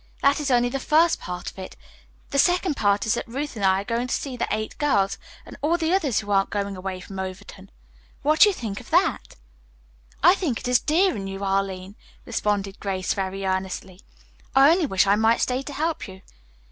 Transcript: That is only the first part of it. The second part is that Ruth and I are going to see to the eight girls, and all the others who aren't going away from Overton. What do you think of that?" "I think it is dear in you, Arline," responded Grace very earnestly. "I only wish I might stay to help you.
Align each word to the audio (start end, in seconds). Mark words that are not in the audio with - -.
That 0.23 0.39
is 0.39 0.49
only 0.49 0.69
the 0.69 0.79
first 0.79 1.19
part 1.19 1.51
of 1.51 1.59
it. 1.59 1.75
The 2.31 2.39
second 2.39 2.75
part 2.75 3.05
is 3.05 3.13
that 3.13 3.27
Ruth 3.27 3.55
and 3.55 3.63
I 3.63 3.81
are 3.81 3.85
going 3.85 4.07
to 4.07 4.15
see 4.15 4.31
to 4.35 4.39
the 4.39 4.47
eight 4.49 4.75
girls, 4.79 5.19
and 5.45 5.55
all 5.61 5.77
the 5.77 5.93
others 5.93 6.21
who 6.21 6.31
aren't 6.31 6.49
going 6.49 6.75
away 6.75 6.99
from 7.01 7.19
Overton. 7.19 7.69
What 8.23 8.39
do 8.39 8.49
you 8.49 8.53
think 8.53 8.79
of 8.79 8.89
that?" 8.89 9.35
"I 10.23 10.33
think 10.33 10.59
it 10.59 10.67
is 10.67 10.79
dear 10.79 11.15
in 11.15 11.27
you, 11.27 11.43
Arline," 11.43 11.93
responded 12.25 12.79
Grace 12.79 13.13
very 13.13 13.45
earnestly. 13.45 14.01
"I 14.55 14.71
only 14.71 14.87
wish 14.87 15.05
I 15.05 15.15
might 15.15 15.39
stay 15.39 15.61
to 15.61 15.73
help 15.73 16.07
you. 16.07 16.23